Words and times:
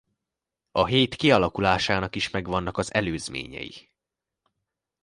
A 0.71 0.85
hét 0.85 1.15
kialakulásának 1.15 2.15
is 2.15 2.29
megvannak 2.29 2.77
az 2.77 2.93
előzményei. 2.93 3.89